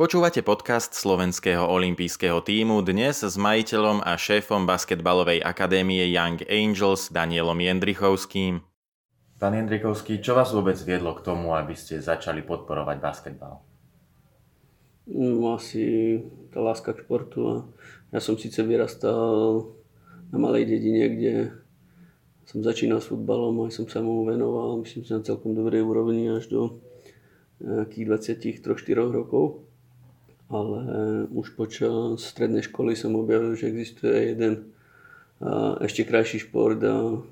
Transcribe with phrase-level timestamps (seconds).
[0.00, 7.60] Počúvate podcast slovenského olympijského týmu dnes s majiteľom a šéfom basketbalovej akadémie Young Angels Danielom
[7.60, 8.64] Jendrichovským.
[9.36, 13.60] Pán Jendrichovský, čo vás vôbec viedlo k tomu, aby ste začali podporovať basketbal?
[15.12, 16.16] No, asi
[16.48, 17.40] tá láska k športu.
[17.44, 17.54] A
[18.16, 19.68] ja som síce vyrastal
[20.32, 21.32] na malej dedine, kde
[22.48, 26.32] som začínal s futbalom, aj som sa mu venoval, myslím si na celkom dobrej úrovni
[26.32, 26.80] až do
[27.60, 28.32] nejakých
[28.64, 29.68] 23-4 rokov
[30.50, 30.78] ale
[31.30, 34.74] už počas strednej školy som objavil, že existuje jeden
[35.80, 37.22] ešte krajší šport a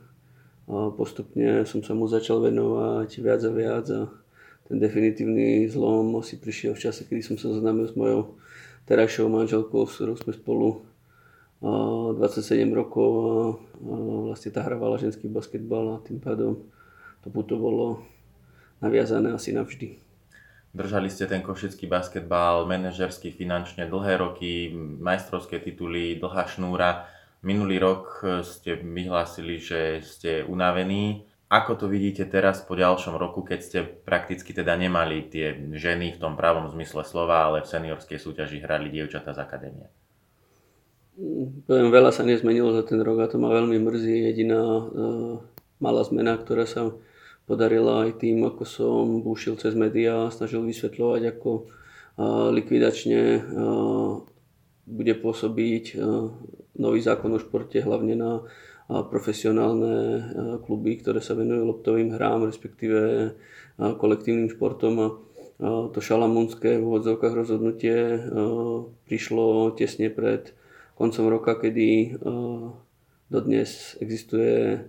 [0.95, 4.07] postupne som sa mu začal venovať viac a viac a
[4.71, 8.37] ten definitívny zlom asi prišiel v čase, kedy som sa zoznámil s mojou
[8.87, 10.69] terajšou manželkou, s ktorou sme spolu
[11.59, 13.95] 27 rokov a
[14.31, 16.63] vlastne tá hrávala ženský basketbal a tým pádom
[17.27, 18.07] to puto bolo
[18.79, 20.08] naviazané asi navždy.
[20.77, 24.69] Držali ste ten košický basketbal manažersky, finančne dlhé roky,
[25.01, 27.09] majstrovské tituly, dlhá šnúra.
[27.41, 31.25] Minulý rok ste vyhlásili, že ste unavení.
[31.49, 36.21] Ako to vidíte teraz po ďalšom roku, keď ste prakticky teda nemali tie ženy v
[36.21, 39.89] tom pravom zmysle slova, ale v seniorskej súťaži hrali dievčatá z akadémie?
[41.65, 44.29] Poviem, veľa sa nezmenilo za ten rok a to ma veľmi mrzí.
[44.29, 45.41] Jediná uh,
[45.81, 46.93] malá zmena, ktorá sa
[47.49, 51.51] podarila aj tým, ako som búšil cez médiá a snažil vysvetľovať, ako
[52.53, 53.21] likvidačne
[54.85, 55.97] bude pôsobiť
[56.77, 58.45] nový zákon o športe, hlavne na
[58.89, 60.25] profesionálne
[60.65, 63.33] kluby, ktoré sa venujú loptovým hrám, respektíve
[63.77, 65.25] kolektívnym športom.
[65.59, 68.17] To šalamúnske v úvodzovkách rozhodnutie
[69.11, 70.55] prišlo tesne pred
[70.97, 72.17] koncom roka, kedy
[73.29, 74.87] dodnes existuje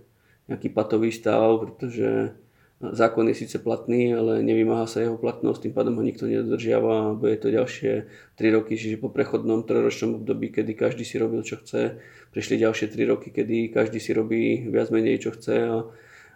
[0.48, 2.34] nejaký patový stav, pretože
[2.80, 7.12] Zákon je síce platný, ale nevymáha sa jeho platnosť, tým pádom ho nikto nedodržiava a
[7.12, 8.08] bude to ďalšie
[8.40, 12.00] 3 roky, čiže po prechodnom trojročnom období, kedy každý si robil čo chce,
[12.32, 15.76] prišli ďalšie 3 roky, kedy každý si robí viac menej čo chce a,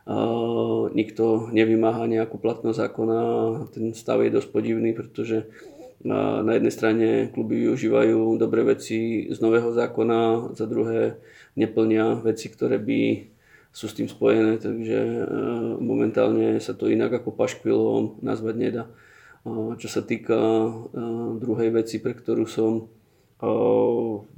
[0.05, 0.17] a
[0.93, 3.21] nikto nevymáha nejakú platnosť zákona.
[3.73, 5.49] Ten stav je dosť podivný, pretože
[6.05, 11.17] na jednej strane kluby využívajú dobré veci z nového zákona, za druhé
[11.57, 13.33] neplnia veci, ktoré by
[13.75, 15.23] sú s tým spojené, takže e,
[15.83, 18.85] momentálne sa to inak ako paškvilom nazvať nedá.
[19.77, 20.71] Čo sa týka e,
[21.43, 22.83] druhej veci, pre ktorú som e,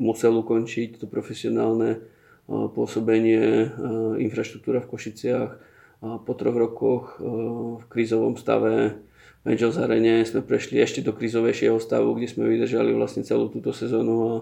[0.00, 2.00] musel ukončiť to profesionálne
[2.46, 3.74] pôsobenie,
[4.22, 5.50] infraštruktúra v Košiciach.
[5.98, 9.02] Po troch rokoch v krízovom stave
[9.42, 13.74] v Angels Arene sme prešli ešte do krízovejšieho stavu, kde sme vydržali vlastne celú túto
[13.74, 14.34] sezónu a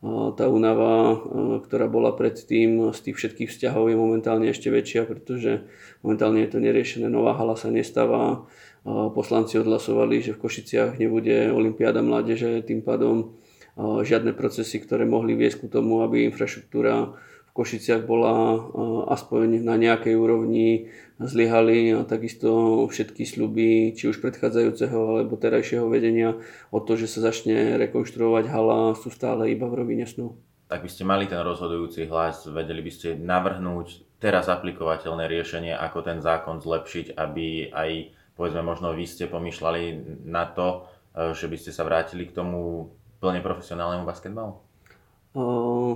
[0.00, 1.20] tá únava,
[1.60, 5.68] ktorá bola predtým z tých všetkých vzťahov je momentálne ešte väčšia, pretože
[6.00, 8.48] momentálne je to neriešené, nová hala sa nestáva,
[8.88, 13.36] poslanci odhlasovali, že v Košiciach nebude Olympiáda mládeže, tým pádom
[13.76, 17.12] žiadne procesy, ktoré mohli viesť ku tomu, aby infraštruktúra
[17.50, 18.62] v Košiciach bola
[19.10, 26.38] aspoň na nejakej úrovni zlyhali a takisto všetky sľuby, či už predchádzajúceho alebo terajšieho vedenia
[26.70, 30.38] o to, že sa začne rekonštruovať hala, sú stále iba v rovine snu.
[30.70, 36.06] Tak by ste mali ten rozhodujúci hlas, vedeli by ste navrhnúť teraz aplikovateľné riešenie, ako
[36.06, 37.90] ten zákon zlepšiť, aby aj
[38.38, 39.82] povedzme možno vy ste pomýšľali
[40.30, 44.69] na to, e, že by ste sa vrátili k tomu plne profesionálnemu basketbalu?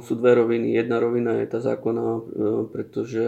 [0.05, 0.79] Sú dve roviny.
[0.79, 2.21] Jedna rovina je tá zákona, e,
[2.71, 3.25] pretože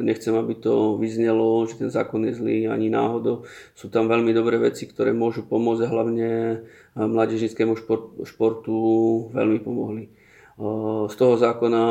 [0.00, 3.44] nechcem, aby to vyznelo, že ten zákon je zlý ani náhodou.
[3.76, 6.30] Sú tam veľmi dobré veci, ktoré môžu pomôcť a hlavne
[6.96, 7.76] mládežnickému
[8.24, 8.76] športu
[9.36, 10.08] veľmi pomohli.
[11.08, 11.84] Z toho zákona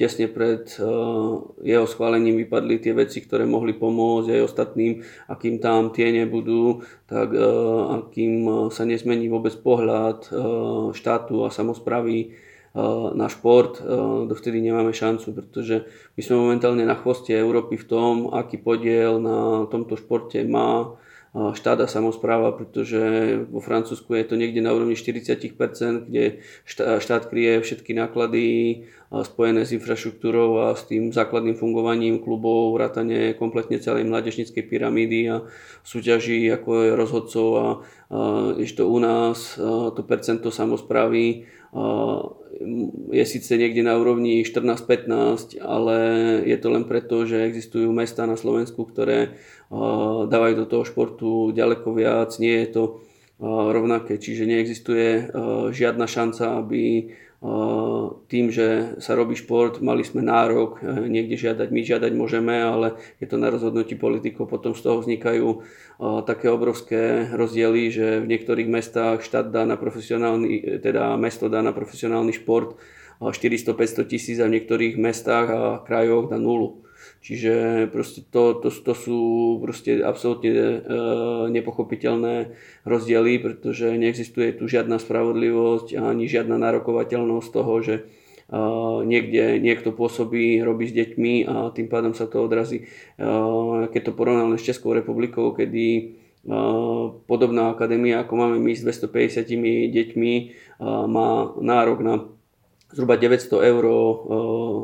[0.00, 0.64] tesne pred
[1.62, 7.36] jeho schválením vypadli tie veci, ktoré mohli pomôcť aj ostatným, akým tam tie nebudú, tak
[7.92, 10.32] akým sa nezmení vôbec pohľad
[10.96, 12.45] štátu a samozpravy
[13.16, 13.80] na šport,
[14.28, 19.64] dovtedy nemáme šancu, pretože my sme momentálne na chvoste Európy v tom, aký podiel na
[19.72, 21.00] tomto športe má
[21.36, 22.96] štát a samozpráva, pretože
[23.52, 26.40] vo Francúzsku je to niekde na úrovni 40%, kde
[27.00, 28.44] štát kryje všetky náklady
[29.12, 35.44] spojené s infraštruktúrou a s tým základným fungovaním klubov, vrátane kompletne celej mládežnickej pyramídy a
[35.84, 37.66] súťaží ako je rozhodcov a
[38.56, 39.60] ešte u nás
[39.92, 41.44] to percento samozprávy
[43.12, 45.96] je síce niekde na úrovni 14-15, ale
[46.48, 49.36] je to len preto, že existujú mesta na Slovensku, ktoré
[50.30, 52.32] dávajú do toho športu ďaleko viac.
[52.40, 52.82] Nie je to
[53.44, 55.28] rovnaké, čiže neexistuje
[55.74, 57.12] žiadna šanca, aby
[58.26, 62.96] tým, že sa robí šport, mali sme nárok e, niekde žiadať, my žiadať môžeme, ale
[63.20, 65.60] je to na rozhodnutí politikov, potom z toho vznikajú
[66.28, 71.60] také obrovské rozdiely, že v niektorých mestách štát dá na profesionálny, e, teda mesto dá
[71.60, 72.80] na profesionálny šport
[73.20, 76.85] 400-500 tisíc a v niektorých mestách a krajoch dá nulu.
[77.26, 79.20] Čiže proste to, to, to sú
[79.58, 80.78] proste absolútne e,
[81.50, 82.54] nepochopiteľné
[82.86, 88.02] rozdiely, pretože neexistuje tu žiadna spravodlivosť ani žiadna nárokovateľnosť toho, že e,
[89.02, 92.86] niekde niekto pôsobí, robí s deťmi a tým pádom sa to odrazí.
[92.86, 93.26] E,
[93.90, 96.22] keď to porovnáme s Českou republikou, kedy
[97.26, 99.50] podobná akadémia, ako máme my s 250
[99.90, 100.32] deťmi,
[101.10, 102.14] má nárok na
[102.94, 103.84] zhruba 900 eur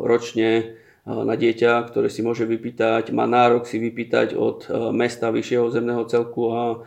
[0.03, 6.07] ročne na dieťa, ktoré si môže vypýtať, má nárok si vypýtať od mesta vyššieho zemného
[6.07, 6.87] celku a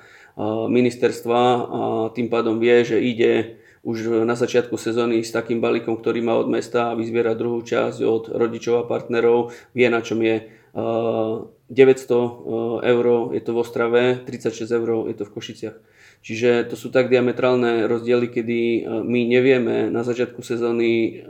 [0.72, 6.26] ministerstva a tým pádom vie, že ide už na začiatku sezóny s takým balíkom, ktorý
[6.26, 10.50] má od mesta a vyzviera druhú časť od rodičov a partnerov, vie na čom je
[10.74, 15.78] 900 eur je to v Ostrave, 36 eur je to v Košiciach.
[16.26, 21.22] Čiže to sú tak diametrálne rozdiely, kedy my nevieme na začiatku sezóny,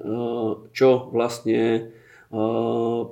[0.72, 1.92] čo vlastne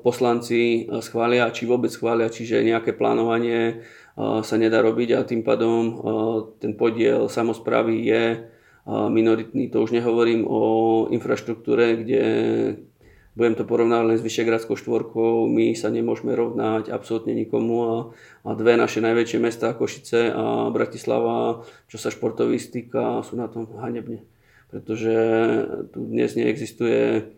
[0.04, 3.88] poslanci schvália, či vôbec schvália, čiže nejaké plánovanie
[4.20, 5.82] sa nedá robiť a tým pádom
[6.60, 8.24] ten podiel samozprávy je
[8.88, 9.72] minoritný.
[9.72, 10.62] To už nehovorím o
[11.08, 12.24] infraštruktúre, kde
[13.34, 17.94] budem to porovnávať len s Vyšegradskou štvorkou, my sa nemôžeme rovnať absolútne nikomu a,
[18.46, 24.22] a dve naše najväčšie mesta, Košice a Bratislava, čo sa športovistika, sú na tom hanebne.
[24.70, 25.16] Pretože
[25.90, 27.34] tu dnes neexistuje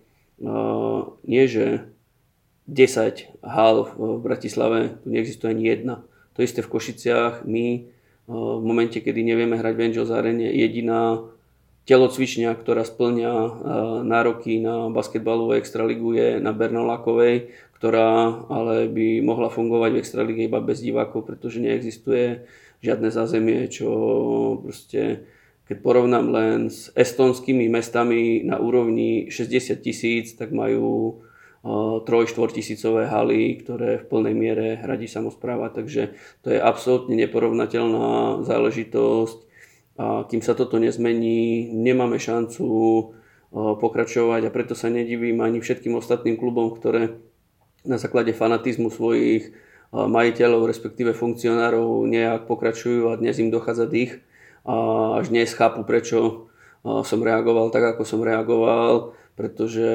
[1.23, 1.87] nie že
[2.65, 5.95] 10 hal v Bratislave, tu neexistuje ani jedna.
[6.35, 7.87] To isté v Košiciach, my
[8.25, 11.21] v momente, kedy nevieme hrať v Angels Arene, jediná
[11.85, 13.33] telocvičňa, ktorá splňa
[14.01, 20.57] nároky na basketbalovú extraligu je na Bernolákovej, ktorá ale by mohla fungovať v extralige iba
[20.57, 22.49] bez divákov, pretože neexistuje
[22.81, 23.87] žiadne zázemie, čo
[24.65, 25.29] proste
[25.65, 31.21] keď porovnám len s estonskými mestami na úrovni 60 tisíc, tak majú
[31.65, 32.05] 3-4
[32.53, 36.13] tisícové haly, ktoré v plnej miere hradí samozpráva, takže
[36.45, 39.37] to je absolútne neporovnateľná záležitosť
[39.97, 42.67] a kým sa toto nezmení, nemáme šancu
[43.55, 44.41] pokračovať.
[44.45, 47.17] A preto sa nedivím ani všetkým ostatným klubom, ktoré
[47.87, 49.55] na základe fanatizmu svojich
[49.95, 54.19] majiteľov, respektíve funkcionárov nejak pokračujú a dnes im dochádza dých
[54.65, 54.75] a
[55.21, 56.49] až dnes chápu, prečo
[56.85, 59.85] som reagoval tak, ako som reagoval, pretože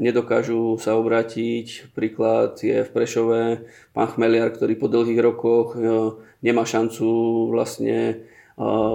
[0.00, 1.92] nedokážu sa obrátiť.
[1.92, 3.40] Príklad je v Prešove
[3.92, 5.76] pán Chmeliar, ktorý po dlhých rokoch
[6.40, 7.08] nemá šancu
[7.52, 8.24] vlastne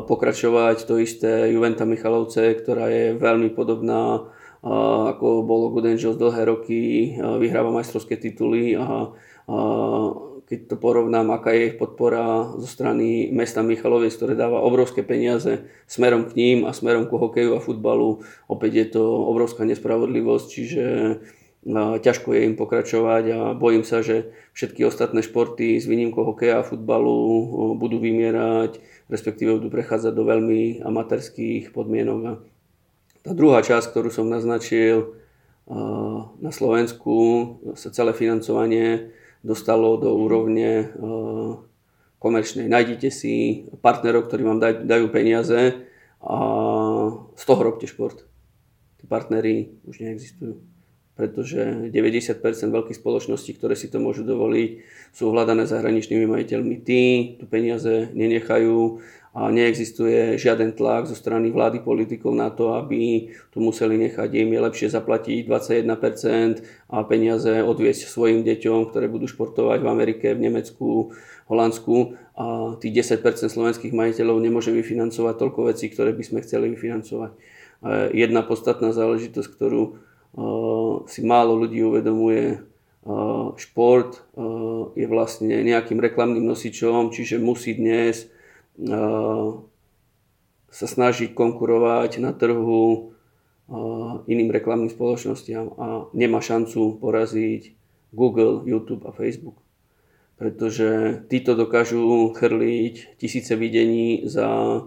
[0.10, 0.86] pokračovať.
[0.90, 4.28] To isté Juventa Michalovce, ktorá je veľmi podobná
[4.64, 6.82] ako bolo Angels dlhé roky,
[7.20, 9.12] vyhráva majstrovské tituly a
[10.54, 15.66] keď to porovnám, aká je ich podpora zo strany mesta Michaloviec, ktoré dáva obrovské peniaze
[15.90, 20.86] smerom k ním a smerom ku hokeju a futbalu, opäť je to obrovská nespravodlivosť, čiže
[22.06, 26.68] ťažko je im pokračovať a bojím sa, že všetky ostatné športy s výnimkou hokeja a
[26.68, 28.78] futbalu budú vymierať,
[29.10, 32.20] respektíve budú prechádzať do veľmi amatérských podmienok.
[32.30, 32.34] A
[33.26, 35.18] tá druhá časť, ktorú som naznačil
[36.38, 37.16] na Slovensku,
[37.74, 41.54] sa celé financovanie dostalo do úrovne eh,
[42.18, 42.72] komerčnej.
[42.72, 45.84] Nájdite si partnerov, ktorí vám dajú peniaze
[46.24, 46.38] a
[47.36, 48.24] z toho robte šport.
[48.98, 50.74] Tí partnery už neexistujú
[51.14, 52.42] pretože 90%
[52.74, 54.82] veľkých spoločností, ktoré si to môžu dovoliť,
[55.14, 56.76] sú hľadané zahraničnými majiteľmi.
[56.82, 57.02] Tí
[57.38, 58.98] tu peniaze nenechajú
[59.34, 64.30] a neexistuje žiaden tlak zo strany vlády politikov na to, aby tu museli nechať.
[64.30, 66.62] Im je lepšie zaplatiť 21%
[66.94, 71.18] a peniaze odviesť svojim deťom, ktoré budú športovať v Amerike, v Nemecku,
[71.50, 77.34] Holandsku a tých 10% slovenských majiteľov nemôže vyfinancovať toľko vecí, ktoré by sme chceli vyfinancovať.
[78.14, 79.98] Jedna podstatná záležitosť, ktorú
[81.10, 82.64] si málo ľudí uvedomuje,
[83.60, 84.24] šport
[84.96, 88.32] je vlastne nejakým reklamným nosičom, čiže musí dnes
[90.74, 93.14] sa snažiť konkurovať na trhu
[94.28, 97.74] iným reklamným spoločnostiam a nemá šancu poraziť
[98.14, 99.58] Google, YouTube a Facebook.
[100.38, 104.82] Pretože títo dokážu chrliť tisíce videní za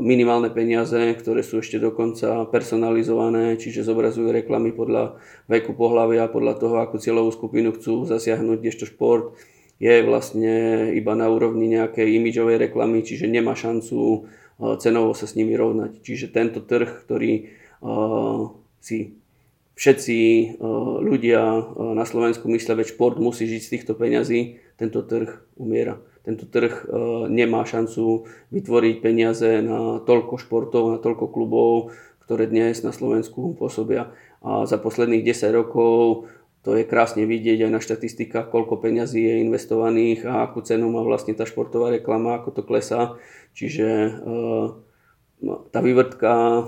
[0.00, 5.16] minimálne peniaze, ktoré sú ešte dokonca personalizované, čiže zobrazujú reklamy podľa
[5.48, 9.36] veku pohľavia, podľa toho, akú cieľovú skupinu chcú zasiahnuť, kdežto šport
[9.80, 10.54] je vlastne
[10.92, 14.28] iba na úrovni nejakej imidžovej reklamy, čiže nemá šancu
[14.76, 16.04] cenovo sa s nimi rovnať.
[16.04, 17.48] Čiže tento trh, ktorý
[18.84, 19.16] si
[19.80, 20.18] všetci
[21.00, 21.40] ľudia
[21.96, 25.96] na Slovensku myslia, že šport musí žiť z týchto peňazí, tento trh umiera.
[26.20, 26.84] Tento trh
[27.32, 31.96] nemá šancu vytvoriť peniaze na toľko športov, na toľko klubov,
[32.28, 34.12] ktoré dnes na Slovensku pôsobia.
[34.44, 36.28] A za posledných 10 rokov
[36.60, 41.00] to je krásne vidieť aj na štatistikách, koľko peňazí je investovaných a akú cenu má
[41.00, 43.16] vlastne tá športová reklama, ako to klesá.
[43.56, 43.88] Čiže
[44.20, 44.66] uh,
[45.72, 46.64] tá vývrtka uh,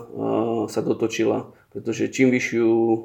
[0.72, 2.96] sa dotočila, pretože čím vyššiu uh,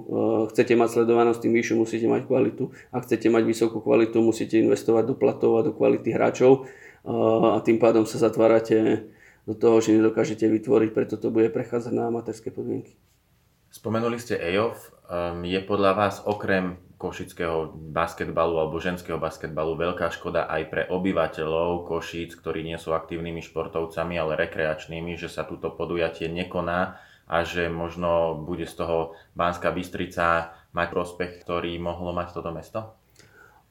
[0.48, 2.72] chcete mať sledovanosť, tým vyššiu musíte mať kvalitu.
[2.96, 6.72] Ak chcete mať vysokú kvalitu, musíte investovať do platov a do kvality hráčov
[7.08, 9.08] a tým pádom sa zatvárate
[9.48, 13.00] do toho, že nedokážete vytvoriť, preto to bude prechádzať na amatérske podmienky.
[13.72, 14.97] Spomenuli ste EOF.
[15.08, 21.88] Um, je podľa vás okrem košického basketbalu alebo ženského basketbalu veľká škoda aj pre obyvateľov
[21.88, 27.72] Košíc, ktorí nie sú aktívnymi športovcami, ale rekreačnými, že sa túto podujatie nekoná a že
[27.72, 32.80] možno bude z toho Banská Bystrica mať prospech, ktorý mohlo mať toto mesto?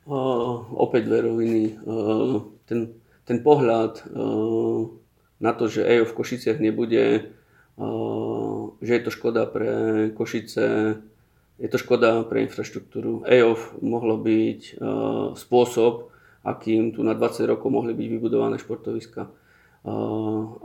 [0.09, 1.63] Uh, opäť dve roviny.
[1.85, 2.97] Uh, ten,
[3.29, 4.89] ten pohľad uh,
[5.37, 7.37] na to, že EO v Košiciach nebude
[8.81, 9.69] že je to škoda pre
[10.17, 10.97] Košice,
[11.57, 13.25] je to škoda pre infraštruktúru.
[13.25, 14.77] EOF mohlo byť
[15.35, 16.13] spôsob,
[16.45, 19.29] akým tu na 20 rokov mohli byť vybudované športoviska.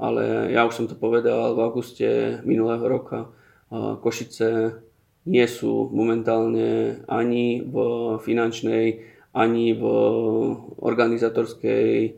[0.02, 3.32] Ale ja už som to povedal v auguste minulého roka.
[3.72, 4.82] Košice
[5.30, 7.76] nie sú momentálne ani v
[8.20, 8.86] finančnej,
[9.32, 9.84] ani v
[10.82, 12.18] organizatorskej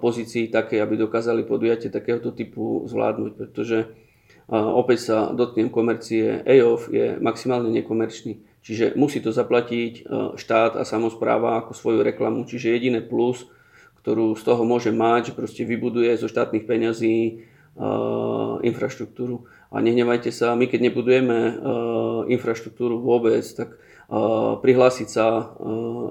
[0.00, 3.90] pozícii také, aby dokázali podujatie takéhoto typu zvládnuť, pretože
[4.48, 8.40] opäť sa dotknem komercie, EOF je maximálne nekomerčný.
[8.68, 10.02] Čiže musí to zaplatiť e,
[10.36, 12.44] štát a samozpráva ako svoju reklamu.
[12.44, 13.48] Čiže jediné plus,
[14.04, 17.34] ktorú z toho môže mať, že proste vybuduje zo štátnych peňazí e,
[18.68, 19.48] infraštruktúru.
[19.72, 21.52] A nehnevajte sa, my keď nebudujeme e,
[22.36, 23.80] infraštruktúru vôbec, tak
[24.64, 25.52] prihlásiť sa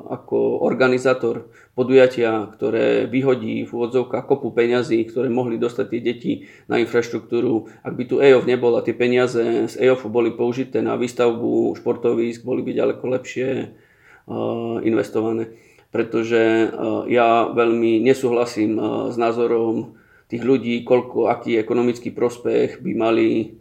[0.05, 6.33] ako organizátor podujatia, ktoré vyhodí v úvodzovkách kopu peňazí, ktoré mohli dostať tie deti
[6.69, 7.69] na infraštruktúru.
[7.81, 12.45] Ak by tu EOF nebol a tie peniaze z EOFu boli použité na výstavbu športovísk,
[12.45, 13.73] boli by ďaleko lepšie
[14.85, 15.57] investované.
[15.89, 16.69] Pretože
[17.09, 18.77] ja veľmi nesúhlasím
[19.09, 19.97] s názorom
[20.29, 23.57] tých ľudí, koľko, aký ekonomický prospech by mali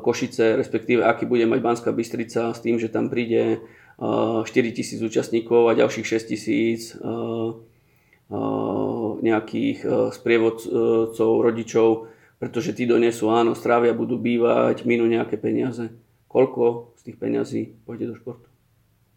[0.00, 3.60] Košice, respektíve aký bude mať Banská Bystrica s tým, že tam príde
[4.00, 6.96] 4 tisíc účastníkov a ďalších 6 tisíc
[9.20, 9.78] nejakých
[10.16, 12.08] sprievodcov, rodičov,
[12.40, 15.92] pretože tí donesú, áno, strávia, budú bývať, minú nejaké peniaze.
[16.30, 18.48] Koľko z tých peniazí pôjde do športu?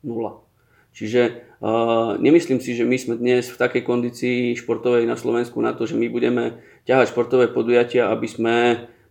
[0.03, 0.43] Nula.
[0.91, 1.48] Čiže
[2.19, 5.95] nemyslím si, že my sme dnes v takej kondícii športovej na Slovensku na to, že
[5.95, 8.57] my budeme ťahať športové podujatia, aby sme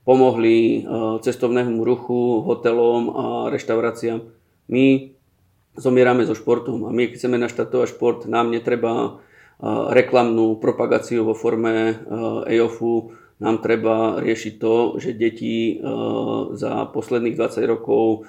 [0.04, 0.84] pomohli eh,
[1.22, 4.20] cestovnému ruchu, hotelom a reštauráciám.
[4.68, 5.14] My
[5.78, 11.34] zomierame so športom a my, keď chceme naštartovať šport, nám netreba eh, reklamnú propagáciu vo
[11.34, 12.02] forme
[12.50, 13.04] EOFu, eh,
[13.42, 15.74] nám treba riešiť to, že deti
[16.54, 18.22] za posledných 20 rokov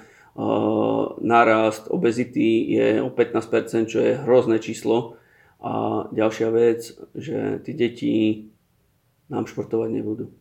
[1.22, 5.14] nárast obezity je o 15%, čo je hrozné číslo.
[5.62, 8.14] A ďalšia vec, že tí deti
[9.30, 10.34] nám športovať nebudú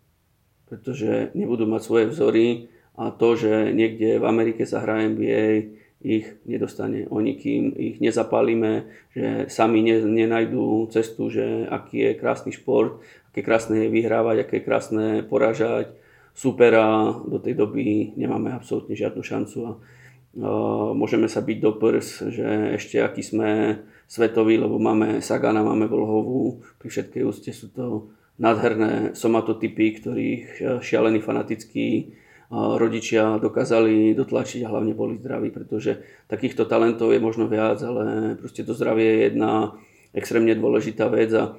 [0.67, 2.45] pretože nebudú mať svoje vzory
[2.93, 7.07] a to, že niekde v Amerike sa hra NBA, ich nedostane.
[7.07, 12.99] Oni kým ich nezapálime, že sami ne, nenajdú cestu, že aký je krásny šport,
[13.31, 15.95] aké krásne je vyhrávať, aké je krásne poražať
[16.35, 22.07] supera, do tej doby nemáme absolútne žiadnu šancu a uh, môžeme sa byť do prs,
[22.35, 23.79] že ešte aký sme
[24.11, 30.65] svetoví, lebo máme Sagana, máme Vlhovú, pri všetkej úste sú to nádherné somatotypy, ktorých eh,
[30.81, 32.07] šialení fanatickí eh,
[32.53, 38.65] rodičia dokázali dotlačiť a hlavne boli zdraví, pretože takýchto talentov je možno viac, ale proste
[38.65, 39.77] to zdravie je jedna
[40.13, 41.57] extrémne dôležitá vec a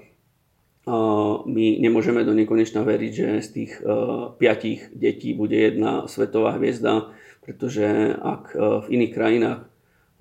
[1.49, 3.90] my nemôžeme do nekonečna veriť, že z tých eh,
[4.38, 7.14] piatich detí bude jedna svetová hviezda,
[7.45, 7.85] pretože
[8.25, 9.69] ak v iných krajinách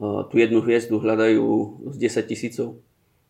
[0.03, 1.47] tú jednu hviezdu hľadajú
[1.87, 2.83] z 10 tisícov,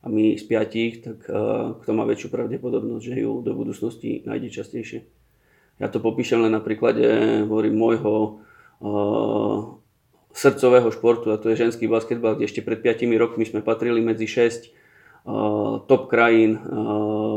[0.03, 4.51] a my z piatich, tak uh, kto má väčšiu pravdepodobnosť, že ju do budúcnosti nájde
[4.51, 4.99] častejšie.
[5.79, 7.07] Ja to popíšem len na príklade,
[7.47, 8.13] hovorím, môjho
[8.83, 9.79] uh,
[10.35, 14.27] srdcového športu a to je ženský basketbal, kde ešte pred 5 rokmi sme patrili medzi
[14.27, 14.67] 6
[15.23, 16.59] uh, top krajín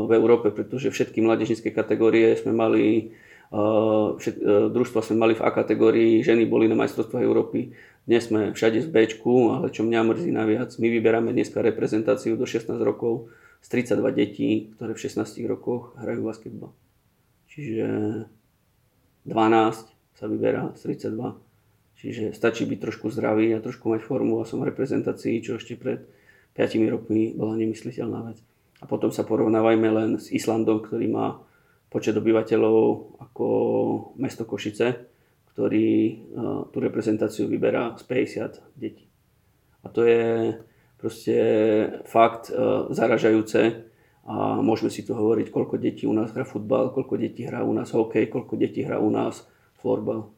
[0.07, 3.15] v Európe, pretože všetky mladežnické kategórie sme mali
[4.19, 4.43] všet,
[4.75, 7.71] družstva sme mali v A kategórii, ženy boli na majstrovstvách Európy,
[8.07, 9.03] dnes sme všade z B,
[9.51, 13.27] ale čo mňa mrzí najviac, my vyberáme dneska reprezentáciu do 16 rokov
[13.59, 14.49] z 32 detí,
[14.79, 16.71] ktoré v 16 rokoch hrajú basketbal.
[17.51, 17.87] Čiže
[19.27, 21.35] 12 z sa vyberá z 32.
[21.97, 25.75] Čiže stačí byť trošku zdravý a trošku mať formu a som v reprezentácii, čo ešte
[25.75, 26.07] pred
[26.55, 28.39] 5 rokmi bola nemysliteľná vec.
[28.81, 31.41] A potom sa porovnávajme len s Islandom, ktorý má
[31.89, 33.45] počet obyvateľov ako
[34.21, 35.16] mesto Košice,
[35.57, 39.09] ktorý uh, tú reprezentáciu vyberá z 50 detí.
[39.81, 40.53] A to je
[41.01, 41.33] proste
[42.05, 43.89] fakt uh, zaražajúce
[44.29, 47.73] a môžeme si tu hovoriť, koľko detí u nás hrá futbal, koľko detí hrá u
[47.73, 49.49] nás hokej, koľko detí hrá u nás
[49.81, 50.29] florbal.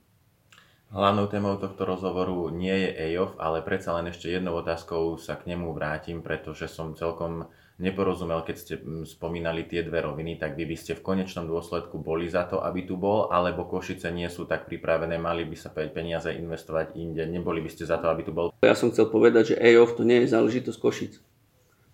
[0.87, 5.51] Hlavnou témou tohto rozhovoru nie je EOF, ale predsa len ešte jednou otázkou sa k
[5.51, 10.67] nemu vrátim, pretože som celkom neporozumel, keď ste mm, spomínali tie dve roviny, tak vy
[10.67, 14.43] by ste v konečnom dôsledku boli za to, aby tu bol, alebo Košice nie sú
[14.43, 18.35] tak pripravené, mali by sa peniaze investovať inde, neboli by ste za to, aby tu
[18.35, 18.51] bol?
[18.59, 21.13] Ja som chcel povedať, že EOF to nie je záležitosť Košic.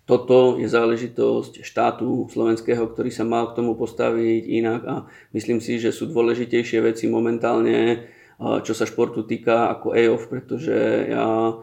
[0.06, 4.94] Toto je záležitosť štátu slovenského, ktorý sa mal k tomu postaviť inak a
[5.34, 8.06] myslím si, že sú dôležitejšie veci momentálne,
[8.38, 11.58] čo sa športu týka ako EOF, pretože ja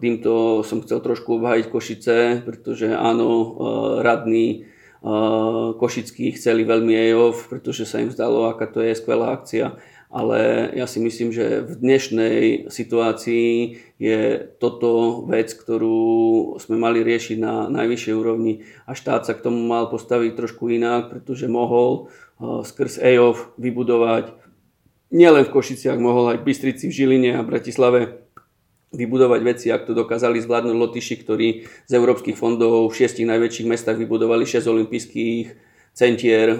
[0.00, 2.16] Týmto som chcel trošku obhájiť Košice,
[2.48, 3.60] pretože áno,
[4.00, 4.64] radní
[5.78, 9.76] Košickí chceli veľmi EOF, pretože sa im zdalo, aká to je skvelá akcia.
[10.08, 17.36] Ale ja si myslím, že v dnešnej situácii je toto vec, ktorú sme mali riešiť
[17.36, 22.08] na najvyššej úrovni a štát sa k tomu mal postaviť trošku inak, pretože mohol
[22.40, 24.32] skrz EOF vybudovať
[25.12, 28.27] nielen v Košiciach, mohol aj v Bystrici, v Žiline a Bratislave
[28.92, 31.48] vybudovať veci, ak to dokázali zvládnuť Lotyši, ktorí
[31.84, 35.68] z európskych fondov v šiestich najväčších mestách vybudovali 6 olympijských
[35.98, 36.58] centier, eh,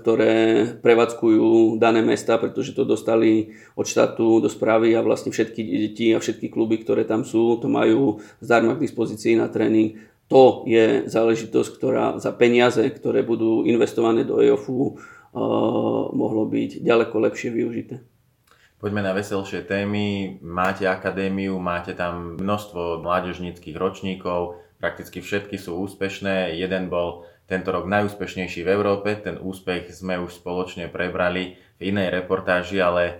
[0.00, 0.34] ktoré
[0.80, 6.22] prevádzkujú dané mesta, pretože to dostali od štátu do správy a vlastne všetky deti a
[6.24, 10.00] všetky kluby, ktoré tam sú, to majú zdarma k dispozícii na tréning.
[10.32, 14.96] To je záležitosť, ktorá za peniaze, ktoré budú investované do EOFu, eh,
[16.16, 18.00] mohlo byť ďaleko lepšie využité.
[18.78, 20.38] Poďme na veselšie témy.
[20.38, 26.54] Máte akadémiu, máte tam množstvo mládežníckých ročníkov, prakticky všetky sú úspešné.
[26.54, 32.22] Jeden bol tento rok najúspešnejší v Európe, ten úspech sme už spoločne prebrali v inej
[32.22, 33.14] reportáži, ale e,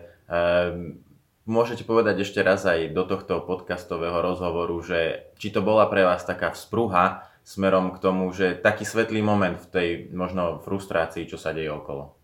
[1.51, 6.23] môžete povedať ešte raz aj do tohto podcastového rozhovoru, že či to bola pre vás
[6.23, 11.51] taká vzpruha smerom k tomu, že taký svetlý moment v tej možno frustrácii, čo sa
[11.51, 12.15] deje okolo.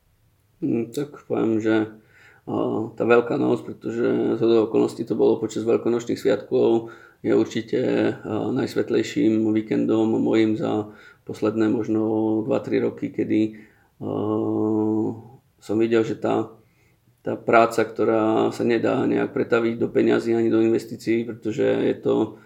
[0.62, 1.74] Mm, tak poviem, že
[2.44, 6.92] tá Veľká noc, pretože z okolností to bolo počas veľkonočných sviatkov,
[7.24, 7.80] je určite
[8.28, 10.92] najsvetlejším víkendom mojim za
[11.24, 13.64] posledné možno 2-3 roky, kedy
[15.56, 16.52] som videl, že tá,
[17.24, 22.36] tá práca, ktorá sa nedá nejak pretaviť do peňazí ani do investícií, pretože je to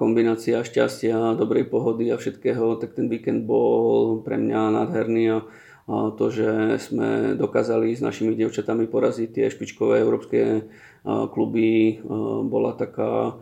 [0.00, 5.38] kombinácia šťastia, dobrej pohody a všetkého, tak ten víkend bol pre mňa nádherný a
[5.86, 10.66] to, že sme dokázali s našimi dievčatami poraziť tie špičkové európske
[11.06, 12.02] kluby,
[12.46, 13.38] bola taká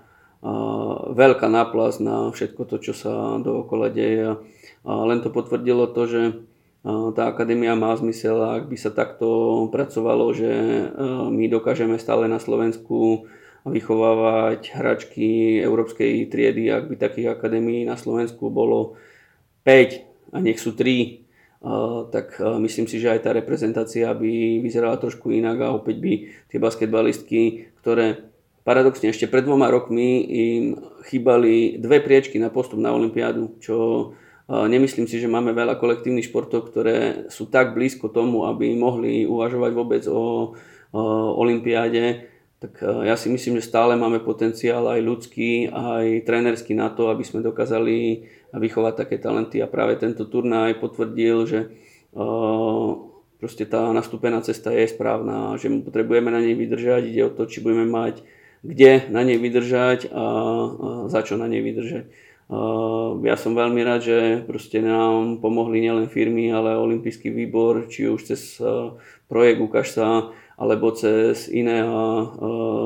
[1.09, 4.37] veľká náplast na všetko to, čo sa dookola deje.
[4.85, 6.23] Len to potvrdilo to, že
[7.17, 9.25] tá akadémia má zmysel a ak by sa takto
[9.73, 10.53] pracovalo, že
[11.33, 13.25] my dokážeme stále na Slovensku
[13.65, 19.01] vychovávať hračky európskej triedy, ak by takých akadémií na Slovensku bolo
[19.65, 21.24] 5 a nech sú 3,
[22.13, 26.13] tak myslím si, že aj tá reprezentácia by vyzerala trošku inak a opäť by
[26.53, 28.29] tie basketbalistky, ktoré
[28.69, 30.65] paradoxne ešte pred dvoma rokmi im
[31.09, 34.13] chýbali dve priečky na postup na Olympiádu, čo
[34.49, 39.73] nemyslím si, že máme veľa kolektívnych športov, ktoré sú tak blízko tomu, aby mohli uvažovať
[39.73, 40.53] vôbec o,
[40.93, 41.03] o
[41.41, 47.11] Olympiáde tak ja si myslím, že stále máme potenciál aj ľudský, aj trénerský na to,
[47.11, 51.61] aby sme dokázali vychovať také talenty a práve tento turnaj potvrdil, že
[53.43, 57.61] proste tá nastúpená cesta je správna, že potrebujeme na nej vydržať, ide o to, či
[57.61, 58.25] budeme mať
[58.65, 60.25] kde na nej vydržať a,
[61.13, 62.09] za čo na nej vydržať.
[63.25, 68.21] Ja som veľmi rád, že proste nám pomohli nielen firmy, ale olimpijský výbor, či už
[68.25, 68.61] cez
[69.33, 72.01] projekt Ukaž sa, alebo cez iné a, a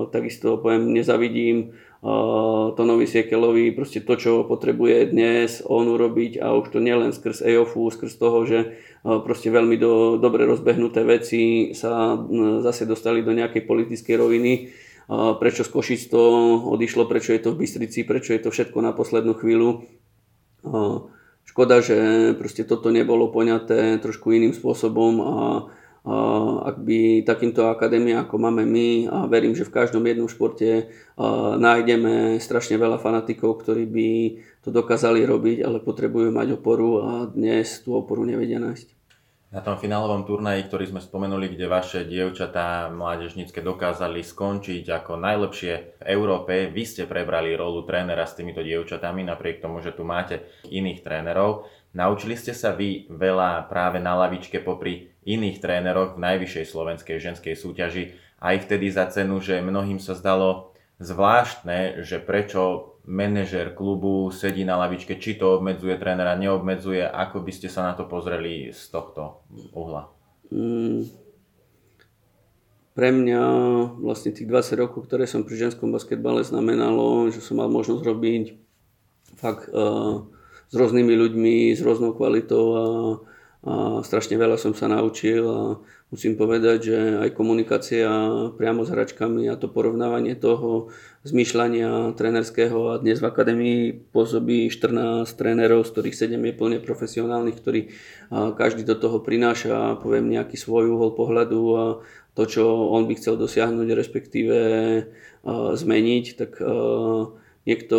[0.08, 6.72] takisto poviem, nezavidím a, Tonovi Siekelovi proste to, čo potrebuje dnes on urobiť a už
[6.72, 8.58] to nielen skrz EOFu, skrz toho, že
[9.04, 12.16] a, proste veľmi do, dobre rozbehnuté veci sa
[12.64, 14.52] zase dostali do nejakej politickej roviny.
[15.08, 16.20] Prečo z Košic to
[16.68, 19.88] odišlo, prečo je to v Bystrici, prečo je to všetko na poslednú chvíľu.
[21.48, 21.96] Škoda, že
[22.36, 25.34] proste toto nebolo poňaté trošku iným spôsobom a
[26.64, 30.88] ak by takýmto akadémia ako máme my a verím, že v každom jednom športe
[31.60, 34.10] nájdeme strašne veľa fanatikov, ktorí by
[34.64, 38.96] to dokázali robiť, ale potrebujú mať oporu a dnes tú oporu nevedia nájsť.
[39.48, 45.72] Na tom finálovom turnaji, ktorý sme spomenuli, kde vaše dievčatá mládežnícke dokázali skončiť ako najlepšie
[45.96, 50.44] v Európe, vy ste prebrali rolu trénera s týmito dievčatami, napriek tomu, že tu máte
[50.68, 51.64] iných trénerov.
[51.98, 57.58] Naučili ste sa vy veľa práve na lavičke popri iných tréneroch v najvyššej slovenskej ženskej
[57.58, 64.62] súťaži, aj vtedy za cenu, že mnohým sa zdalo zvláštne, že prečo manažer klubu sedí
[64.62, 68.82] na lavičke, či to obmedzuje trénera, neobmedzuje, ako by ste sa na to pozreli z
[68.94, 69.42] tohto
[69.74, 70.06] uhla?
[70.54, 71.02] Mm,
[72.94, 73.42] pre mňa
[73.98, 78.44] vlastne tých 20 rokov, ktoré som pri ženskom basketbale znamenalo, že som mal možnosť robiť
[79.34, 80.22] fakt uh,
[80.68, 82.84] s rôznymi ľuďmi, s rôznou kvalitou a
[83.58, 85.82] a strašne veľa som sa naučil a
[86.14, 88.06] musím povedať, že aj komunikácia
[88.54, 90.94] priamo s hračkami a to porovnávanie toho
[91.26, 93.78] zmýšľania trénerského a dnes v akadémii
[94.14, 97.80] pôsobí 14 trénerov, z ktorých 7 je plne profesionálnych, ktorí
[98.30, 101.84] každý do toho prináša, poviem, nejaký svoj uhol pohľadu a
[102.38, 102.62] to, čo
[102.94, 104.56] on by chcel dosiahnuť, respektíve
[105.74, 106.62] zmeniť, tak
[107.68, 107.96] niekto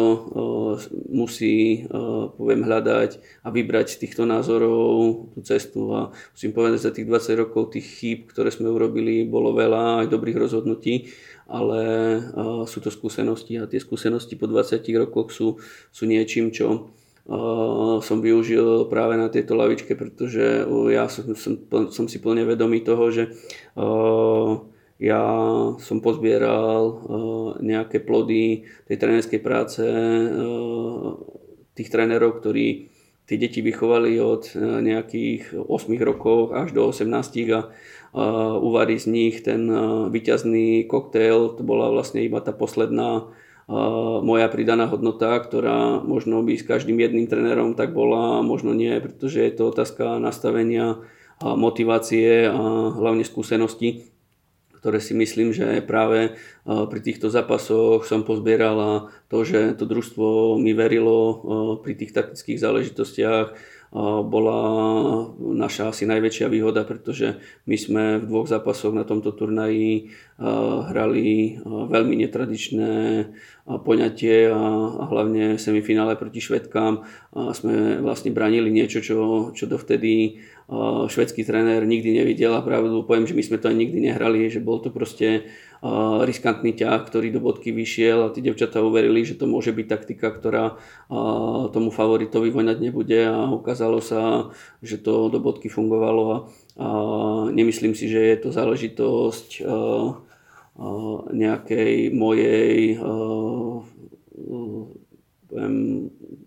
[1.14, 1.86] musí,
[2.34, 5.94] poviem, hľadať a vybrať z týchto názorov tú cestu.
[5.94, 10.08] A musím povedať, za tých 20 rokov tých chýb, ktoré sme urobili, bolo veľa aj
[10.10, 11.14] dobrých rozhodnutí,
[11.46, 11.82] ale
[12.66, 15.62] sú to skúsenosti a tie skúsenosti po 20 rokoch sú,
[15.94, 16.90] sú niečím, čo
[18.02, 21.54] som využil práve na tejto lavičke, pretože ja som, som,
[21.94, 23.30] som si plne vedomý toho, že
[25.00, 25.24] ja
[25.80, 27.00] som pozbieral eh,
[27.64, 30.28] nejaké plody tej trénerskej práce eh,
[31.74, 32.92] tých trénerov, ktorí
[33.24, 35.72] tie deti vychovali od eh, nejakých 8
[36.04, 37.16] rokov až do 18
[37.56, 37.72] a
[38.58, 39.70] uvarí z nich ten
[40.10, 41.54] vyťazný koktail.
[41.54, 43.30] To bola vlastne iba tá posledná
[44.26, 49.46] moja pridaná hodnota, ktorá možno by s každým jedným trénerom tak bola, možno nie, pretože
[49.46, 51.06] je to otázka nastavenia
[51.38, 52.58] a motivácie a
[52.98, 54.10] hlavne skúsenosti
[54.80, 58.92] ktoré si myslím, že práve pri týchto zápasoch som pozbieral a
[59.28, 61.44] to, že to družstvo mi verilo
[61.84, 63.48] pri tých taktických záležitostiach,
[64.30, 64.62] bola
[65.60, 67.36] naša asi najväčšia výhoda, pretože
[67.68, 70.16] my sme v dvoch zápasoch na tomto turnaji
[70.88, 72.92] hrali veľmi netradičné
[73.68, 74.62] poňatie a
[75.12, 77.04] hlavne semifinále proti Švedkám.
[77.52, 80.40] Sme vlastne branili niečo, čo, čo dovtedy
[81.12, 84.64] švedský tréner nikdy nevidel a pravdu poviem, že my sme to aj nikdy nehrali, že
[84.64, 85.50] bol to proste
[86.28, 90.28] riskantný ťah, ktorý do bodky vyšiel a tí devčatá uverili, že to môže byť taktika,
[90.28, 90.76] ktorá
[91.72, 94.52] tomu favoritovi voňať nebude a ukázalo sa,
[94.84, 96.38] že to do bodky fungovalo a,
[97.48, 99.64] nemyslím si, že je to záležitosť
[101.32, 103.00] nejakej mojej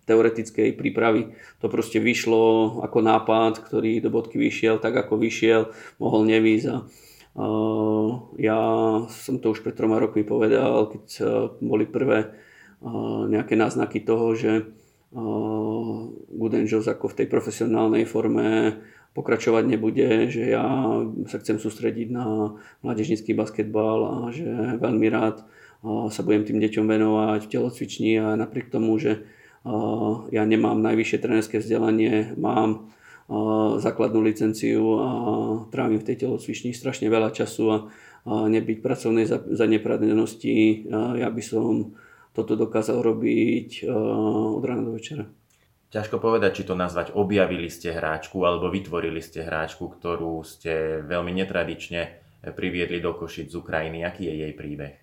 [0.08, 1.36] teoretickej prípravy.
[1.60, 6.86] To proste vyšlo ako nápad, ktorý do bodky vyšiel tak, ako vyšiel, mohol nevísť a
[8.36, 8.60] ja
[9.08, 11.04] som to už pred troma rokmi povedal, keď
[11.64, 12.36] boli prvé
[13.28, 14.68] nejaké náznaky toho, že
[16.32, 18.80] Gudenžos ako v tej profesionálnej forme
[19.12, 20.64] pokračovať nebude, že ja
[21.28, 24.48] sa chcem sústrediť na mládežnický basketbal a že
[24.80, 25.44] veľmi rád
[26.08, 29.24] sa budem tým deťom venovať v telocvični a napriek tomu, že
[30.32, 32.92] ja nemám najvyššie trenerské vzdelanie, mám
[33.80, 35.08] základnú licenciu a
[35.72, 37.78] trávim v tej telocvični strašne veľa času a,
[38.28, 40.86] a nebyť pracovnej zaneprázdnenosti.
[40.92, 41.96] Ja by som
[42.32, 45.28] toto dokázal robiť od rána do večera.
[45.92, 51.36] Ťažko povedať, či to nazvať objavili ste hráčku alebo vytvorili ste hráčku, ktorú ste veľmi
[51.36, 52.24] netradične
[52.56, 54.00] priviedli do Košic z Ukrajiny.
[54.00, 54.96] Aký je jej príbeh?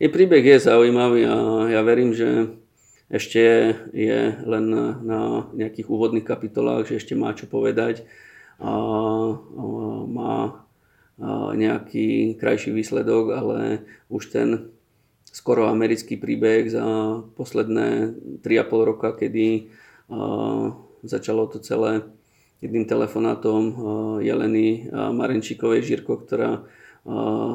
[0.00, 1.36] Jej príbeh je zaujímavý a
[1.68, 2.56] ja verím, že
[3.06, 4.64] ešte je len
[5.02, 8.02] na nejakých úvodných kapitolách, že ešte má čo povedať
[8.58, 8.72] a
[10.10, 10.66] má
[11.54, 14.48] nejaký krajší výsledok, ale už ten
[15.24, 16.84] skoro americký príbeh za
[17.36, 19.70] posledné 3,5 roka, kedy
[21.06, 22.02] začalo to celé
[22.64, 23.62] jedným telefonátom
[24.24, 26.64] Jeleny Marenčíkovej Žirko, ktorá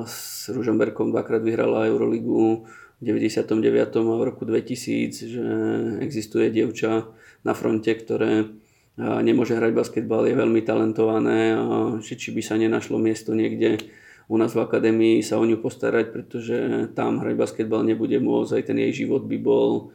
[0.07, 2.63] s Ružomberkom dvakrát vyhrala Euroligu
[3.03, 3.51] 99.
[3.99, 5.45] a v roku 2000, že
[5.99, 7.11] existuje dievča
[7.43, 8.47] na fronte, ktoré
[9.01, 13.81] nemôže hrať basketbal, je veľmi talentované a že či by sa nenašlo miesto niekde
[14.31, 16.57] u nás v akadémii sa o ňu postarať, pretože
[16.95, 19.91] tam hrať basketbal nebude môcť, aj ten jej život by bol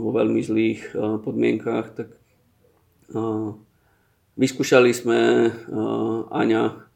[0.00, 2.08] vo veľmi zlých podmienkách, tak
[4.40, 5.52] vyskúšali sme
[6.32, 6.89] Aňa v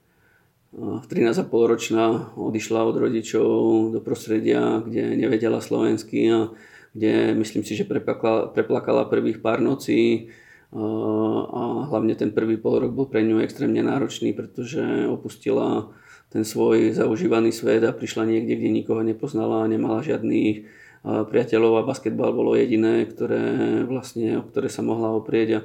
[0.74, 3.48] 13,5 ročná odišla od rodičov
[3.94, 6.50] do prostredia, kde nevedela slovensky a
[6.94, 10.34] kde myslím si, že preplakala, prvých pár nocí.
[10.74, 15.94] a hlavne ten prvý pol rok bol pre ňu extrémne náročný, pretože opustila
[16.34, 20.66] ten svoj zaužívaný svet a prišla niekde, kde nikoho nepoznala, nemala žiadnych
[21.06, 25.62] priateľov a basketbal bolo jediné, ktoré vlastne, o ktoré sa mohla oprieť.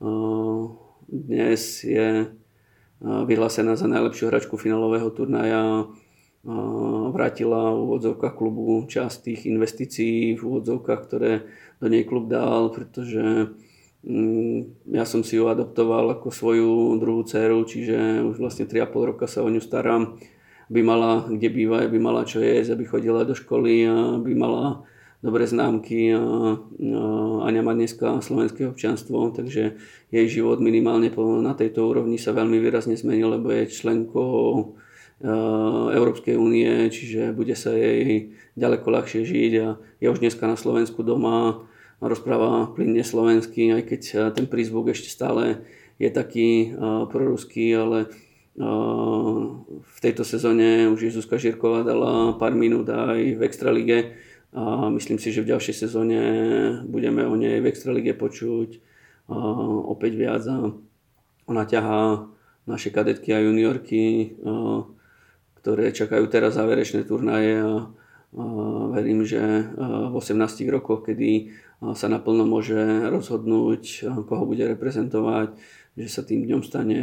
[0.00, 0.08] A
[1.12, 2.32] dnes je
[3.02, 5.90] vyhlásená za najlepšiu hračku finálového turnaja
[7.12, 11.46] vrátila v úvodzovkách klubu časť tých investícií v úvodzovkách, ktoré
[11.78, 13.54] do nej klub dal, pretože
[14.02, 19.26] mm, ja som si ju adoptoval ako svoju druhú dceru, čiže už vlastne 3,5 roka
[19.30, 20.18] sa o ňu starám,
[20.66, 24.82] aby mala kde bývať, aby mala čo jesť, aby chodila do školy, aby mala
[25.22, 26.10] dobré známky
[27.42, 29.78] Aňa má dneska slovenské občanstvo, takže
[30.10, 31.08] jej život minimálne
[31.40, 34.74] na tejto úrovni sa veľmi výrazne zmenil, lebo je členkou
[35.94, 39.52] Európskej únie, čiže bude sa jej ďaleko ľahšie žiť.
[39.62, 41.62] A je už dneska na Slovensku doma
[42.02, 44.02] rozpráva plynne slovensky, aj keď
[44.34, 45.62] ten prízvuk ešte stále
[46.02, 46.74] je taký
[47.14, 48.10] proruský, ale
[49.72, 54.18] v tejto sezóne už Zuzka Žirková dala pár minút aj v Extralige
[54.52, 56.20] a myslím si, že v ďalšej sezóne
[56.84, 59.36] budeme o nej v Extralige počuť uh,
[59.88, 60.76] opäť viac a
[61.48, 62.28] ona ťahá
[62.68, 64.84] naše kadetky a juniorky uh,
[65.62, 67.86] ktoré čakajú teraz záverečné turnaje a,
[68.34, 68.44] a
[68.90, 69.38] verím, že
[69.78, 70.42] v 18
[70.74, 71.54] rokoch, kedy
[71.94, 75.54] sa naplno môže rozhodnúť, koho bude reprezentovať,
[75.94, 76.98] že sa tým dňom stane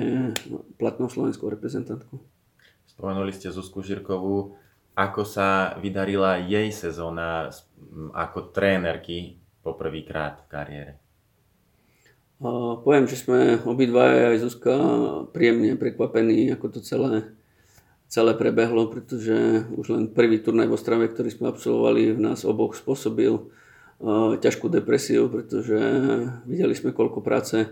[0.76, 2.20] platnou slovenskou reprezentantkou.
[2.84, 4.60] Spomenuli ste Zuzku Žirkovú.
[4.96, 7.50] Ako sa vydarila jej sezóna
[8.14, 10.94] ako trénerky poprvýkrát v kariére?
[12.40, 14.76] A poviem, že sme obidva aj Zuzka
[15.36, 17.36] príjemne prekvapení, ako to celé
[18.10, 22.74] celé prebehlo, pretože už len prvý turnaj v Ostrave, ktorý sme absolvovali, v nás oboch
[22.74, 23.38] spôsobil
[24.42, 25.78] ťažkú depresiu, pretože
[26.50, 27.70] videli sme, koľko práce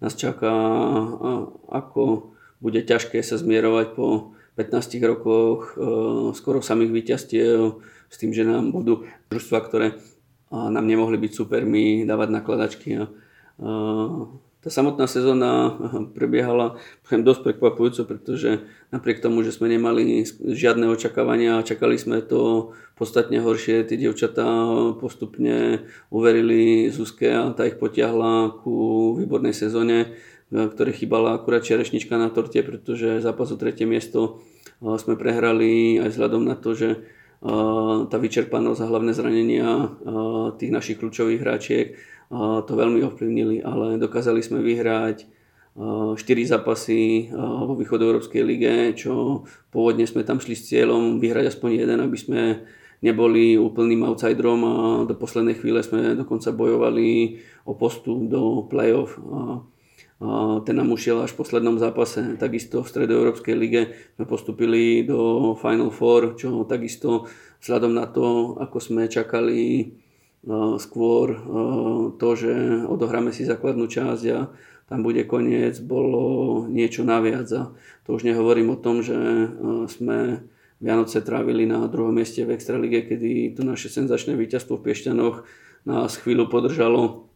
[0.00, 1.30] nás čaká a
[1.68, 2.32] ako
[2.64, 8.72] bude ťažké sa zmierovať po 15 rokoch uh, skoro samých víťazstiev s tým, že nám
[8.72, 10.00] budú družstva, ktoré
[10.50, 13.04] nám nemohli byť supermi, dávať nakladačky a
[14.66, 15.78] tá samotná sezóna
[16.18, 16.74] prebiehala
[17.06, 23.86] dosť prekvapujúco, pretože napriek tomu, že sme nemali žiadne očakávania čakali sme to podstatne horšie,
[23.86, 24.42] tie dievčatá
[24.98, 30.18] postupne uverili Zuzke a tá ich potiahla ku výbornej sezóne,
[30.52, 34.42] ktoré chýbala akurát čerešnička na torte, pretože zápas o tretie miesto
[34.78, 37.02] sme prehrali aj vzhľadom na to, že
[38.06, 39.68] tá vyčerpanosť a hlavné zranenia
[40.56, 41.86] tých našich kľúčových hráčiek
[42.66, 45.28] to veľmi ovplyvnili, ale dokázali sme vyhrať
[45.76, 51.98] 4 zápasy vo východoeurópskej lige, čo pôvodne sme tam šli s cieľom vyhrať aspoň jeden,
[52.00, 52.42] aby sme
[53.04, 57.36] neboli úplným outsiderom a do poslednej chvíle sme dokonca bojovali
[57.68, 59.20] o postup do play-off.
[60.64, 62.40] Ten nám ušiel až v poslednom zápase.
[62.40, 67.28] Takisto v stredoeurópskej lige sme postupili do Final Four, čo takisto
[67.60, 69.92] vzhľadom na to, ako sme čakali
[70.80, 71.26] skôr
[72.16, 72.52] to, že
[72.88, 74.48] odohráme si základnú časť a
[74.88, 77.50] tam bude koniec, bolo niečo naviac.
[77.52, 77.76] A
[78.06, 79.18] to už nehovorím o tom, že
[79.90, 80.48] sme
[80.80, 85.44] Vianoce trávili na druhom mieste v Extralige, kedy to naše senzačné víťazstvo v Piešťanoch
[85.88, 87.28] nás chvíľu podržalo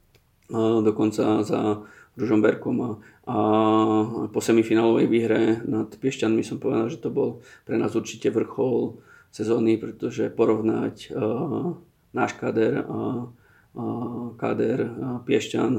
[0.84, 1.84] dokonca za
[2.18, 2.90] Ružomberkom a,
[3.30, 3.36] a
[4.30, 8.98] po semifinálovej výhre nad Piešťanmi som povedal, že to bol pre nás určite vrchol
[9.30, 11.14] sezóny, pretože porovnať
[12.10, 13.30] náš kader a,
[13.78, 13.84] a
[14.34, 15.72] kader a Piešťan,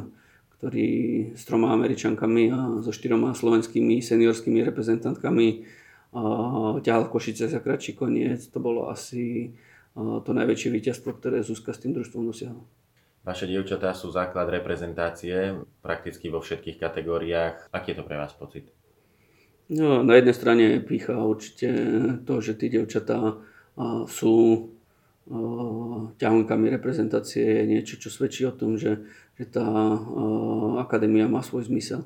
[0.56, 0.90] ktorý
[1.36, 5.68] s troma Američankami a so štyroma slovenskými seniorskými reprezentantkami
[6.16, 6.22] a
[6.80, 8.48] ťahal Košice za kratší koniec.
[8.56, 9.52] To bolo asi
[9.96, 12.64] to najväčšie víťazstvo, ktoré Zuzka s tým družstvom dosiahla.
[13.22, 15.54] Vaše dievčatá sú základ reprezentácie
[15.86, 17.70] prakticky vo všetkých kategóriách.
[17.70, 18.74] Aký je to pre vás pocit?
[19.70, 21.70] No, na jednej strane pícha určite
[22.28, 23.40] to, že tí dievčatá
[24.10, 24.68] sú
[26.18, 29.06] ťahunkami reprezentácie je niečo, čo svedčí o tom, že,
[29.40, 29.64] že tá
[30.82, 32.04] akadémia má svoj zmysel.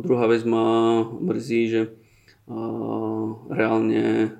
[0.00, 1.82] Druhá vec ma mrzí, že
[3.50, 4.32] reálne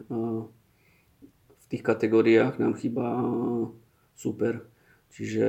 [1.60, 3.04] v tých kategóriách nám chýba
[4.16, 4.64] super.
[5.14, 5.46] Čiže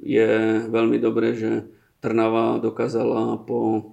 [0.00, 0.30] je
[0.72, 3.90] veľmi dobré, že Trnava dokázala po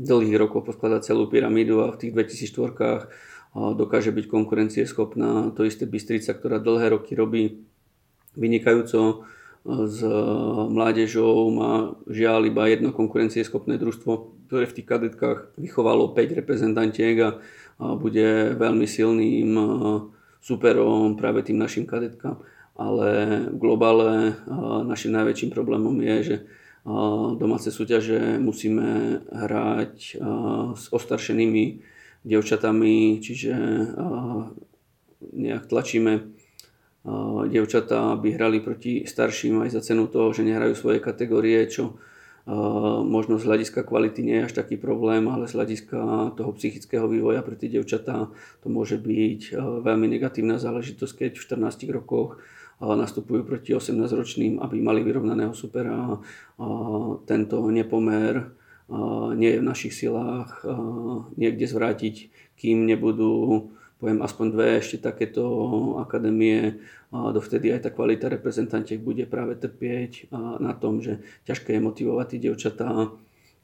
[0.00, 3.06] dlhých rokoch poskladať celú pyramídu a v tých 2004
[3.54, 5.54] dokáže byť konkurencieschopná.
[5.54, 7.62] To isté Bystrica, ktorá dlhé roky robí
[8.34, 9.14] vynikajúco e,
[9.86, 10.02] s
[10.74, 14.12] mládežou, má žiaľ iba jedno konkurencieschopné družstvo,
[14.50, 17.30] ktoré v tých kadetkách vychovalo 5 reprezentantiek a,
[17.94, 19.64] bude veľmi silným e,
[20.42, 22.42] superom práve tým našim kadetkám.
[22.74, 23.10] Ale
[23.54, 24.32] v globále e,
[24.86, 26.36] našim najväčším problémom je, že
[27.40, 30.20] domáce súťaže musíme hrať
[30.76, 31.80] s ostaršenými
[32.28, 33.52] dievčatami, čiže
[35.32, 36.28] nejak tlačíme
[37.48, 41.96] dievčatá, aby hrali proti starším aj za cenu toho, že nehrajú svoje kategórie, čo
[43.04, 46.00] možno z hľadiska kvality nie je až taký problém, ale z hľadiska
[46.36, 48.28] toho psychického vývoja pre tie devčatá
[48.60, 52.40] to môže byť veľmi negatívna záležitosť, keď v 14 rokoch
[52.80, 56.18] nastupujú proti 18-ročným, aby mali vyrovnaného supera.
[57.28, 58.50] Tento nepomer
[59.34, 60.64] nie je v našich silách
[61.38, 62.14] niekde zvrátiť,
[62.58, 65.44] kým nebudú poviem aspoň dve ešte takéto
[65.96, 70.28] akadémie, dovtedy aj tá kvalita reprezentantiek bude práve trpieť
[70.60, 72.90] na tom, že ťažké je motivovať tie dievčatá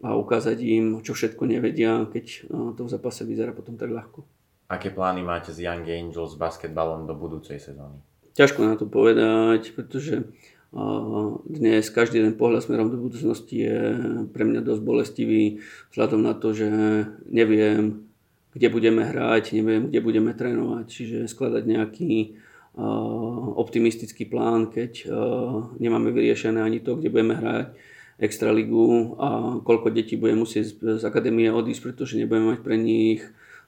[0.00, 4.24] a ukázať im, čo všetko nevedia, keď to v zápase vyzerá potom tak ľahko.
[4.72, 8.00] Aké plány máte s Young Angels basketbalom do budúcej sezóny?
[8.40, 10.32] Ťažko na to povedať, pretože
[11.44, 13.78] dnes každý jeden pohľad smerom do budúcnosti je
[14.32, 15.60] pre mňa dosť bolestivý,
[15.92, 16.72] vzhľadom na to, že
[17.28, 18.08] neviem,
[18.56, 22.40] kde budeme hrať, neviem, kde budeme trénovať, čiže skladať nejaký
[23.60, 25.04] optimistický plán, keď
[25.76, 27.76] nemáme vyriešené ani to, kde budeme hrať
[28.24, 29.28] extraligu a
[29.60, 33.20] koľko detí bude musieť z akadémie odísť, pretože nebudeme mať pre nich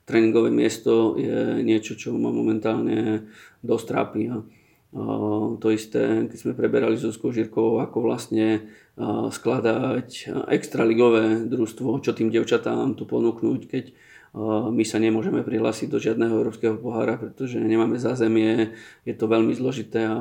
[0.08, 3.28] tréningové miesto, je niečo, čo ma momentálne
[3.60, 4.22] dosť trápi.
[4.92, 8.68] To isté, keď sme preberali so Žirkovou, ako vlastne
[9.32, 13.84] skladať extraligové družstvo, čo tým devčatám tu ponúknuť, keď
[14.68, 18.76] my sa nemôžeme prihlásiť do žiadneho európskeho pohára, pretože nemáme zázemie,
[19.08, 20.20] je to veľmi zložité a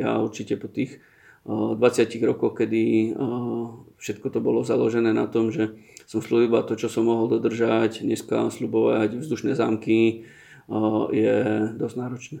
[0.00, 0.96] ja určite po tých
[1.44, 1.76] 20
[2.24, 3.12] rokoch, kedy
[4.00, 5.76] všetko to bolo založené na tom, že
[6.08, 10.24] som slúbil to, čo som mohol dodržať, dneska slubovať vzdušné zámky
[11.12, 11.36] je
[11.76, 12.40] dosť náročné.